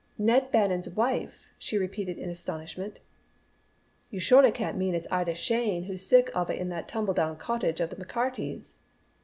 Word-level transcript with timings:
"Ned 0.17 0.49
Bannon's 0.51 0.89
wife!" 0.89 1.53
she 1.59 1.77
repeated 1.77 2.17
in 2.17 2.27
astonishment. 2.27 3.01
"You 4.09 4.19
suahly 4.19 4.51
can't 4.51 4.75
mean 4.75 4.93
that 4.93 4.97
it's 4.97 5.07
Ida 5.11 5.35
Shane 5.35 5.83
who's 5.83 6.03
sick 6.03 6.31
ovah 6.33 6.59
in 6.59 6.69
that 6.69 6.87
tumbledown 6.87 7.37
cottage 7.37 7.79
of 7.79 7.91
the 7.91 7.95
McCarty's!" 7.95 8.79